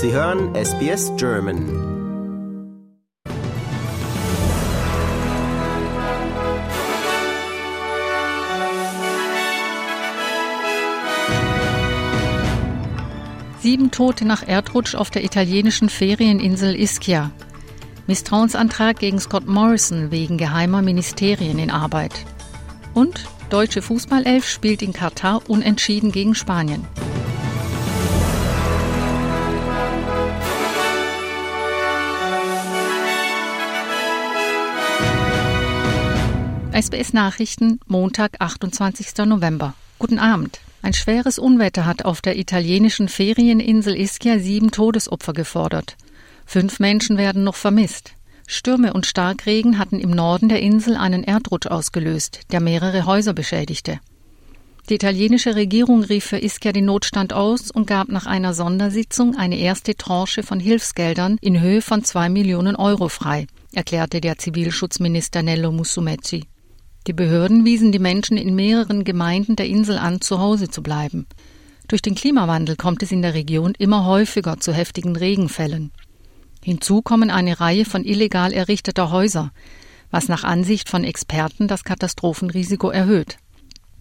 [0.00, 1.66] Sie hören SBS German.
[13.58, 17.32] Sieben Tote nach Erdrutsch auf der italienischen Ferieninsel Ischia.
[18.06, 22.24] Misstrauensantrag gegen Scott Morrison wegen geheimer Ministerien in Arbeit.
[22.94, 26.86] Und deutsche Fußballelf spielt in Katar unentschieden gegen Spanien.
[36.80, 39.26] SBS Nachrichten, Montag, 28.
[39.26, 39.74] November.
[39.98, 40.60] Guten Abend.
[40.80, 45.96] Ein schweres Unwetter hat auf der italienischen Ferieninsel Ischia sieben Todesopfer gefordert.
[46.46, 48.12] Fünf Menschen werden noch vermisst.
[48.46, 53.98] Stürme und Starkregen hatten im Norden der Insel einen Erdrutsch ausgelöst, der mehrere Häuser beschädigte.
[54.88, 59.58] Die italienische Regierung rief für Ischia den Notstand aus und gab nach einer Sondersitzung eine
[59.58, 65.72] erste Tranche von Hilfsgeldern in Höhe von zwei Millionen Euro frei, erklärte der Zivilschutzminister Nello
[65.72, 66.46] Musumeci.
[67.08, 71.26] Die Behörden wiesen die Menschen in mehreren Gemeinden der Insel an, zu Hause zu bleiben.
[71.88, 75.90] Durch den Klimawandel kommt es in der Region immer häufiger zu heftigen Regenfällen.
[76.62, 79.52] Hinzu kommen eine Reihe von illegal errichteter Häuser,
[80.10, 83.38] was nach Ansicht von Experten das Katastrophenrisiko erhöht.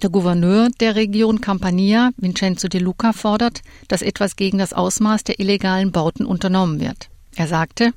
[0.00, 5.40] Der Gouverneur der Region Campania, Vincenzo De Luca, fordert, dass etwas gegen das Ausmaß der
[5.40, 7.08] illegalen Bauten unternommen wird.
[7.34, 7.92] Er sagte,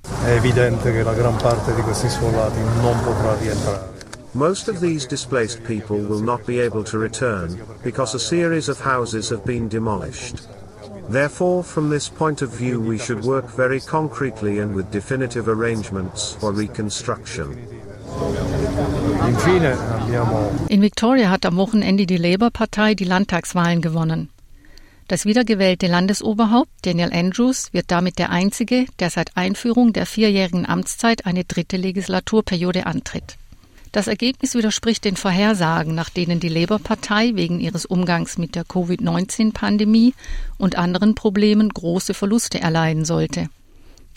[4.36, 8.82] Most of these displaced people will not be able to return because a series of
[8.82, 10.42] houses have been demolished.
[11.08, 16.34] Therefore, from this point of view, we should work very concretely and with definitive arrangements
[16.34, 17.58] for reconstruction.
[20.68, 24.30] In Victoria hat am Wochenende die Labour-Partei die Landtagswahlen gewonnen.
[25.08, 31.26] Das wiedergewählte Landesoberhaupt Daniel Andrews wird damit der einzige, der seit Einführung der vierjährigen Amtszeit
[31.26, 33.38] eine dritte Legislaturperiode antritt.
[33.96, 40.14] Das Ergebnis widerspricht den Vorhersagen, nach denen die Labour-Partei wegen ihres Umgangs mit der Covid-19-Pandemie
[40.58, 43.48] und anderen Problemen große Verluste erleiden sollte.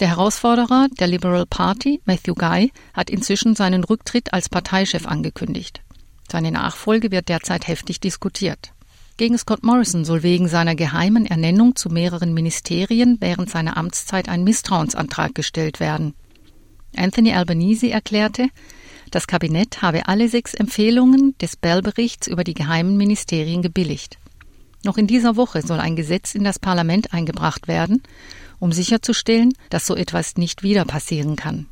[0.01, 5.81] Der Herausforderer der Liberal Party, Matthew Guy, hat inzwischen seinen Rücktritt als Parteichef angekündigt.
[6.29, 8.73] Seine Nachfolge wird derzeit heftig diskutiert.
[9.17, 14.43] Gegen Scott Morrison soll wegen seiner geheimen Ernennung zu mehreren Ministerien während seiner Amtszeit ein
[14.43, 16.15] Misstrauensantrag gestellt werden.
[16.97, 18.49] Anthony Albanese erklärte,
[19.11, 24.19] das Kabinett habe alle sechs Empfehlungen des Bell-Berichts über die geheimen Ministerien gebilligt.
[24.85, 28.03] Noch in dieser Woche soll ein Gesetz in das Parlament eingebracht werden,
[28.61, 31.67] um sicherzustellen, dass so etwas nicht wieder passieren kann.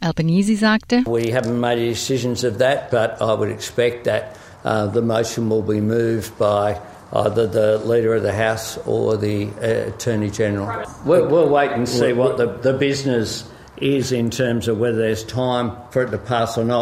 [0.00, 4.86] Albanese sagte, We haven't made any decisions of that, but I would expect that uh,
[4.92, 6.76] the motion will be moved by
[7.12, 10.84] either the Leader of the House or the uh, Attorney General.
[11.04, 13.44] We'll, we'll wait and see what the, the business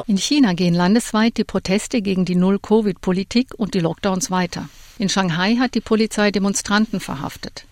[0.06, 4.68] in China gehen landesweit die Proteste gegen die Null-Covid-Politik und die Lockdowns weiter.
[4.98, 7.64] In Shanghai hat die Polizei Demonstranten verhaftet.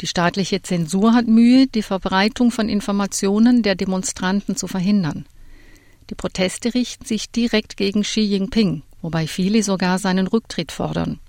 [0.00, 5.26] Die staatliche Zensur hat Mühe, die Verbreitung von Informationen der Demonstranten zu verhindern.
[6.10, 11.20] Die Proteste richten sich direkt gegen Xi Jinping, wobei viele sogar seinen Rücktritt fordern.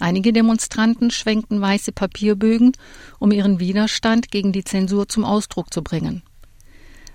[0.00, 2.72] Einige Demonstranten schwenkten weiße Papierbögen,
[3.18, 6.22] um ihren Widerstand gegen die Zensur zum Ausdruck zu bringen.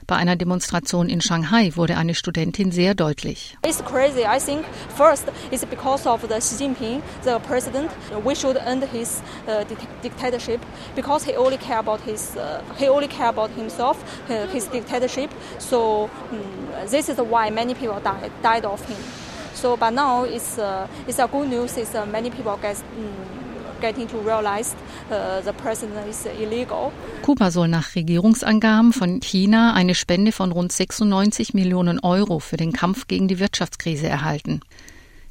[0.07, 3.57] Bei einer Demonstration in Shanghai wurde eine Studentin sehr deutlich.
[3.65, 4.21] It's crazy.
[4.21, 4.63] I think
[4.95, 7.91] first it's because of the Xi Jinping, the president.
[8.23, 9.65] We should end his uh,
[10.01, 10.61] dictatorship
[10.95, 13.97] because he only care about his uh, he only care about himself,
[14.29, 15.29] uh, his dictatorship.
[15.59, 19.03] So um, this is why many people died died of him.
[19.55, 21.75] So, but now it's uh, it's a good news.
[21.77, 22.81] Is uh, many people get.
[22.97, 23.36] Um,
[23.81, 24.75] getting to realize
[25.09, 26.91] uh, the president is illegal.
[27.23, 32.73] Kuba soll nach Regierungsangaben von China eine Spende von rund 96 Millionen Euro für den
[32.73, 34.61] Kampf gegen die Wirtschaftskrise erhalten.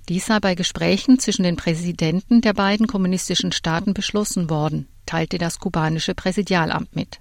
[0.09, 5.59] Dies sei bei Gesprächen zwischen den Präsidenten der beiden kommunistischen Staaten beschlossen worden, teilte das
[5.59, 7.19] kubanische Präsidialamt mit.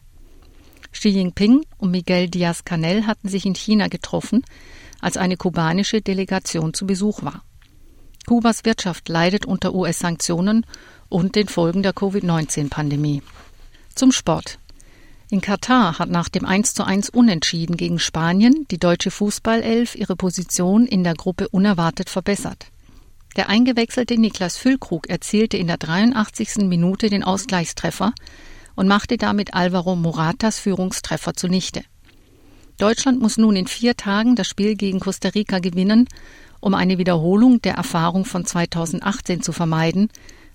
[0.91, 4.43] Xi Jinping und Miguel Díaz-Canel hatten sich in China getroffen,
[5.01, 7.43] als eine kubanische Delegation zu Besuch war.
[8.25, 10.65] Kubas Wirtschaft leidet unter US-Sanktionen
[11.09, 13.21] und den Folgen der Covid-19-Pandemie.
[13.93, 14.59] Zum Sport.
[15.29, 21.03] In Katar hat nach dem 1:1 Unentschieden gegen Spanien die deutsche Fußballelf ihre Position in
[21.03, 22.67] der Gruppe unerwartet verbessert.
[23.35, 26.67] Der eingewechselte Niklas Füllkrug erzielte in der 83.
[26.67, 28.13] Minute den Ausgleichstreffer
[28.75, 31.83] und machte damit Alvaro Moratas Führungstreffer zunichte.
[32.77, 36.09] Deutschland muss nun in vier Tagen das Spiel gegen Costa Rica gewinnen,
[36.59, 40.09] um eine Wiederholung der Erfahrung von 2018 zu vermeiden,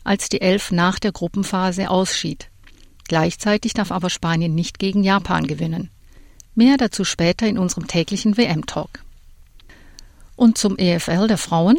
[0.05, 2.49] als die Elf nach der Gruppenphase ausschied.
[3.09, 5.91] Gleichzeitig darf aber Spanien nicht gegen Japan gewinnen.
[6.55, 9.03] Mehr dazu später in unserem täglichen WM-Talk.
[10.37, 11.77] Und zum EFL der Frauen.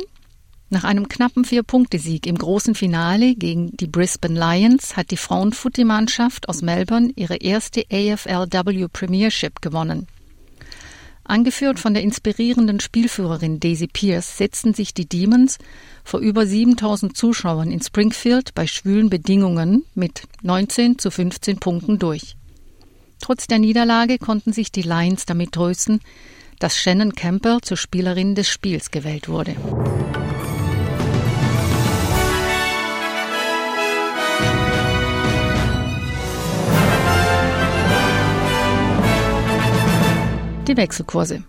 [0.70, 6.62] Nach einem knappen Vier-Punkte-Sieg im großen Finale gegen die Brisbane Lions hat die Frauenfooty-Mannschaft aus
[6.62, 10.08] Melbourne ihre erste AFLW Premiership gewonnen.
[11.32, 15.60] Angeführt von der inspirierenden Spielführerin Daisy Pierce setzten sich die Demons
[16.04, 22.36] vor über 7000 Zuschauern in Springfield bei schwülen Bedingungen mit 19 zu 15 Punkten durch.
[23.22, 26.02] Trotz der Niederlage konnten sich die Lions damit trösten,
[26.60, 29.56] dass Shannon Campbell zur Spielerin des Spiels gewählt wurde.
[40.72, 41.44] Die Wechselkurse.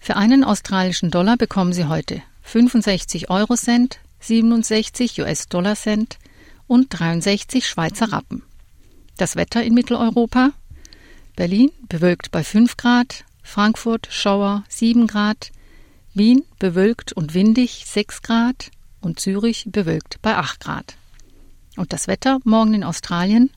[0.00, 6.18] Für einen australischen Dollar bekommen Sie heute 65 Euro Cent, 67 US-Dollar Cent
[6.66, 8.42] und 63 Schweizer Rappen.
[9.16, 10.50] Das Wetter in Mitteleuropa.
[11.36, 15.52] Berlin bewölkt bei 5 Grad, Frankfurt Schauer 7 Grad,
[16.12, 18.70] Wien bewölkt und windig 6 Grad
[19.00, 20.96] und Zürich bewölkt bei 8 Grad.
[21.78, 23.48] Und das Wetter morgen in Australien.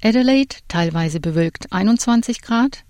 [0.00, 2.84] Adelaide teilweise bewölkt 21 Grad,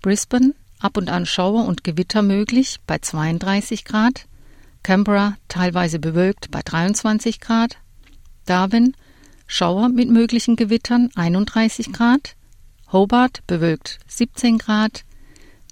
[0.00, 4.26] Brisbane ab und an Schauer und Gewitter möglich bei 32 Grad,
[4.82, 7.76] Canberra teilweise bewölkt bei 23 Grad,
[8.46, 8.96] Darwin
[9.46, 12.34] Schauer mit möglichen Gewittern 31 Grad,
[12.90, 15.04] Hobart bewölkt 17 Grad,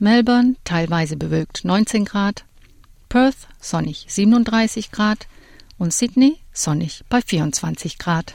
[0.00, 2.44] Melbourne teilweise bewölkt 19 Grad,
[3.08, 5.26] Perth sonnig 37 Grad
[5.78, 8.34] und Sydney sonnig bei 24 Grad.